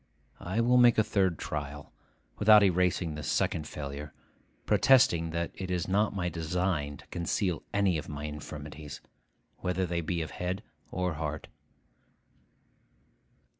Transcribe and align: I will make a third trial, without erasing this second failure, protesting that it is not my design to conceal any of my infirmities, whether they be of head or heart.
I 0.39 0.61
will 0.61 0.77
make 0.77 0.97
a 0.97 1.03
third 1.03 1.37
trial, 1.37 1.93
without 2.39 2.63
erasing 2.63 3.13
this 3.13 3.27
second 3.31 3.67
failure, 3.67 4.15
protesting 4.65 5.29
that 5.29 5.51
it 5.53 5.69
is 5.69 5.87
not 5.87 6.15
my 6.15 6.27
design 6.27 6.97
to 6.97 7.07
conceal 7.09 7.61
any 7.71 7.99
of 7.99 8.09
my 8.09 8.23
infirmities, 8.25 8.99
whether 9.57 9.85
they 9.85 10.01
be 10.01 10.23
of 10.23 10.31
head 10.31 10.63
or 10.89 11.13
heart. 11.13 11.49